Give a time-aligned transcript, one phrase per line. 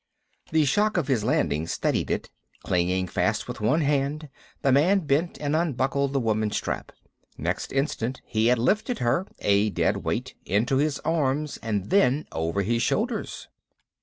[0.51, 2.31] The shock of his landing steadied it.
[2.63, 4.29] Clinging fast with one hand,
[4.63, 6.91] the man bent and unbuckled the woman's strap.
[7.37, 12.63] Next instant he had lifted her, a dead weight, into his arms and then over
[12.63, 13.47] his shoulders.